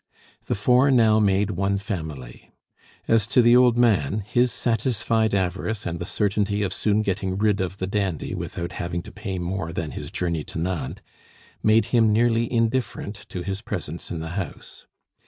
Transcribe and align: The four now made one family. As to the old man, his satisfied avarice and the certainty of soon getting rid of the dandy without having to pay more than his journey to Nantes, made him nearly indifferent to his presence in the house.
The 0.45 0.55
four 0.55 0.89
now 0.89 1.19
made 1.19 1.51
one 1.51 1.77
family. 1.77 2.49
As 3.07 3.27
to 3.27 3.41
the 3.43 3.55
old 3.55 3.77
man, 3.77 4.23
his 4.25 4.51
satisfied 4.51 5.35
avarice 5.35 5.85
and 5.85 5.99
the 5.99 6.07
certainty 6.07 6.63
of 6.63 6.73
soon 6.73 7.03
getting 7.03 7.37
rid 7.37 7.61
of 7.61 7.77
the 7.77 7.85
dandy 7.85 8.33
without 8.33 8.71
having 8.71 9.03
to 9.03 9.11
pay 9.11 9.37
more 9.37 9.71
than 9.71 9.91
his 9.91 10.09
journey 10.09 10.43
to 10.45 10.57
Nantes, 10.57 11.03
made 11.61 11.85
him 11.93 12.11
nearly 12.11 12.51
indifferent 12.51 13.27
to 13.29 13.43
his 13.43 13.61
presence 13.61 14.09
in 14.09 14.21
the 14.21 14.29
house. 14.29 14.87